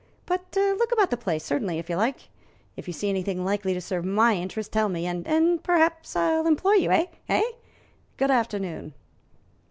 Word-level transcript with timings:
But 0.25 0.47
look 0.55 0.91
about 0.91 1.11
the 1.11 1.15
place, 1.15 1.43
certainly, 1.43 1.77
if 1.77 1.87
you 1.87 1.95
like. 1.95 2.29
If 2.75 2.87
you 2.87 2.91
see 2.91 3.07
anything 3.09 3.45
likely 3.45 3.75
to 3.75 3.79
serve 3.79 4.03
my 4.03 4.33
interests, 4.33 4.73
tell 4.73 4.89
me, 4.89 5.05
and 5.05 5.27
and 5.27 5.61
perhaps 5.63 6.15
I'll 6.15 6.47
employ 6.47 6.73
you, 6.73 6.89
eh, 6.91 7.05
eh? 7.29 7.43
Good 8.17 8.31
afternoon." 8.31 8.95